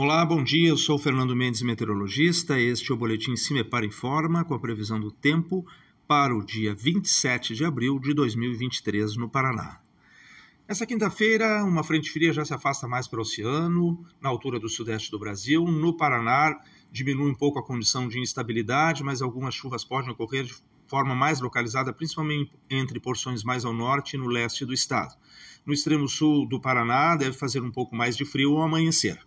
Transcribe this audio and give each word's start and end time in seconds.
Olá, 0.00 0.24
bom 0.24 0.44
dia. 0.44 0.68
Eu 0.68 0.76
sou 0.76 0.96
Fernando 0.96 1.34
Mendes, 1.34 1.60
meteorologista. 1.60 2.56
Este 2.56 2.92
é 2.92 2.94
o 2.94 2.96
boletim 2.96 3.34
Cimepar 3.34 3.82
Informa 3.82 4.44
com 4.44 4.54
a 4.54 4.58
previsão 4.60 5.00
do 5.00 5.10
tempo 5.10 5.66
para 6.06 6.32
o 6.32 6.44
dia 6.44 6.72
27 6.72 7.52
de 7.52 7.64
abril 7.64 7.98
de 7.98 8.14
2023 8.14 9.16
no 9.16 9.28
Paraná. 9.28 9.80
Essa 10.68 10.86
quinta-feira, 10.86 11.64
uma 11.64 11.82
frente 11.82 12.12
fria 12.12 12.32
já 12.32 12.44
se 12.44 12.54
afasta 12.54 12.86
mais 12.86 13.08
para 13.08 13.18
o 13.18 13.22
oceano, 13.22 14.06
na 14.20 14.28
altura 14.28 14.60
do 14.60 14.68
sudeste 14.68 15.10
do 15.10 15.18
Brasil. 15.18 15.64
No 15.64 15.96
Paraná, 15.96 16.56
diminui 16.92 17.32
um 17.32 17.34
pouco 17.34 17.58
a 17.58 17.66
condição 17.66 18.06
de 18.06 18.20
instabilidade, 18.20 19.02
mas 19.02 19.20
algumas 19.20 19.56
chuvas 19.56 19.84
podem 19.84 20.12
ocorrer 20.12 20.44
de 20.44 20.54
forma 20.86 21.12
mais 21.12 21.40
localizada, 21.40 21.92
principalmente 21.92 22.52
entre 22.70 23.00
porções 23.00 23.42
mais 23.42 23.64
ao 23.64 23.72
norte 23.72 24.14
e 24.14 24.16
no 24.16 24.28
leste 24.28 24.64
do 24.64 24.72
estado. 24.72 25.16
No 25.66 25.74
extremo 25.74 26.06
sul 26.06 26.46
do 26.46 26.60
Paraná, 26.60 27.16
deve 27.16 27.36
fazer 27.36 27.64
um 27.64 27.72
pouco 27.72 27.96
mais 27.96 28.16
de 28.16 28.24
frio 28.24 28.54
ao 28.54 28.62
amanhecer. 28.62 29.18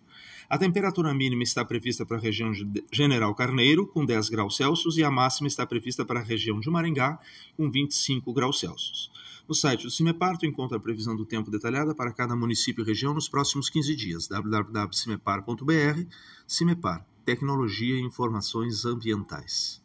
A 0.52 0.58
temperatura 0.58 1.14
mínima 1.14 1.42
está 1.42 1.64
prevista 1.64 2.04
para 2.04 2.18
a 2.18 2.20
região 2.20 2.52
de 2.52 2.84
General 2.92 3.34
Carneiro, 3.34 3.86
com 3.86 4.04
10 4.04 4.28
graus 4.28 4.54
Celsius, 4.54 4.98
e 4.98 5.02
a 5.02 5.10
máxima 5.10 5.48
está 5.48 5.64
prevista 5.64 6.04
para 6.04 6.20
a 6.20 6.22
região 6.22 6.60
de 6.60 6.68
Maringá, 6.68 7.18
com 7.56 7.70
25 7.70 8.30
graus 8.34 8.60
Celsius. 8.60 9.10
No 9.48 9.54
site 9.54 9.84
do 9.84 9.90
CIMEPAR, 9.90 10.36
tu 10.36 10.44
encontra 10.44 10.76
a 10.76 10.80
previsão 10.80 11.16
do 11.16 11.24
tempo 11.24 11.50
detalhada 11.50 11.94
para 11.94 12.12
cada 12.12 12.36
município 12.36 12.84
e 12.84 12.86
região 12.86 13.14
nos 13.14 13.30
próximos 13.30 13.70
15 13.70 13.96
dias. 13.96 14.28
www.cimepar.br 14.28 16.04
CIMEPAR 16.46 17.06
Tecnologia 17.24 17.96
e 17.96 18.02
Informações 18.02 18.84
Ambientais. 18.84 19.82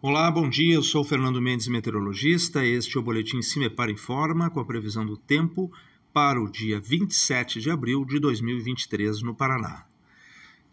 Olá, 0.00 0.30
bom 0.30 0.48
dia. 0.48 0.76
Eu 0.76 0.82
sou 0.82 1.04
Fernando 1.04 1.42
Mendes, 1.42 1.68
meteorologista. 1.68 2.64
Este 2.64 2.96
é 2.96 3.00
o 3.00 3.02
boletim 3.02 3.42
CIMEPAR 3.42 3.90
Informa 3.90 4.48
com 4.48 4.60
a 4.60 4.64
previsão 4.64 5.04
do 5.04 5.18
tempo 5.18 5.70
para 6.14 6.40
o 6.40 6.48
dia 6.48 6.78
27 6.78 7.60
de 7.60 7.72
abril 7.72 8.04
de 8.04 8.20
2023 8.20 9.20
no 9.22 9.34
Paraná. 9.34 9.84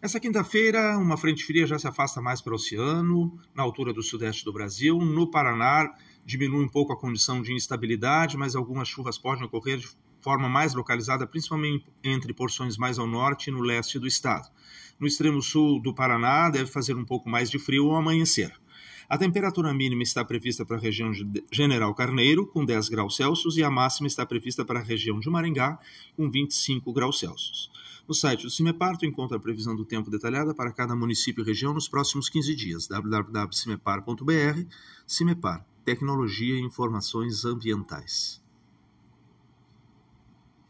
Essa 0.00 0.20
quinta-feira, 0.20 0.96
uma 0.96 1.16
frente 1.16 1.44
fria 1.44 1.66
já 1.66 1.76
se 1.80 1.88
afasta 1.88 2.22
mais 2.22 2.40
para 2.40 2.52
o 2.52 2.54
oceano, 2.54 3.36
na 3.52 3.64
altura 3.64 3.92
do 3.92 4.04
sudeste 4.04 4.44
do 4.44 4.52
Brasil. 4.52 5.00
No 5.00 5.28
Paraná, 5.28 5.92
diminui 6.24 6.64
um 6.64 6.68
pouco 6.68 6.92
a 6.92 6.96
condição 6.96 7.42
de 7.42 7.52
instabilidade, 7.52 8.36
mas 8.36 8.54
algumas 8.54 8.86
chuvas 8.86 9.18
podem 9.18 9.42
ocorrer 9.42 9.78
de 9.78 9.88
forma 10.20 10.48
mais 10.48 10.74
localizada, 10.74 11.26
principalmente 11.26 11.86
entre 12.04 12.32
porções 12.32 12.76
mais 12.76 12.96
ao 12.96 13.08
norte 13.08 13.48
e 13.48 13.52
no 13.52 13.62
leste 13.62 13.98
do 13.98 14.06
estado. 14.06 14.48
No 14.96 15.08
extremo 15.08 15.42
sul 15.42 15.82
do 15.82 15.92
Paraná, 15.92 16.50
deve 16.50 16.70
fazer 16.70 16.94
um 16.94 17.04
pouco 17.04 17.28
mais 17.28 17.50
de 17.50 17.58
frio 17.58 17.90
ao 17.90 17.96
amanhecer. 17.96 18.61
A 19.08 19.18
temperatura 19.18 19.72
mínima 19.74 20.02
está 20.02 20.24
prevista 20.24 20.64
para 20.64 20.76
a 20.76 20.80
região 20.80 21.10
de 21.10 21.44
General 21.50 21.94
Carneiro, 21.94 22.46
com 22.46 22.64
10 22.64 22.88
graus 22.88 23.16
Celsius, 23.16 23.56
e 23.56 23.62
a 23.62 23.70
máxima 23.70 24.06
está 24.06 24.24
prevista 24.24 24.64
para 24.64 24.80
a 24.80 24.82
região 24.82 25.20
de 25.20 25.28
Maringá, 25.28 25.78
com 26.16 26.30
25 26.30 26.92
graus 26.92 27.18
Celsius. 27.18 27.70
No 28.06 28.14
site 28.14 28.42
do 28.42 28.50
CIMEPAR, 28.50 28.96
tu 28.96 29.06
encontra 29.06 29.36
a 29.36 29.40
previsão 29.40 29.76
do 29.76 29.84
tempo 29.84 30.10
detalhada 30.10 30.54
para 30.54 30.72
cada 30.72 30.94
município 30.96 31.42
e 31.42 31.46
região 31.46 31.72
nos 31.72 31.88
próximos 31.88 32.28
15 32.28 32.54
dias. 32.54 32.88
www.cimepar.br 32.88 34.66
CIMEPAR 35.06 35.64
Tecnologia 35.84 36.54
e 36.54 36.60
Informações 36.60 37.44
Ambientais. 37.44 38.42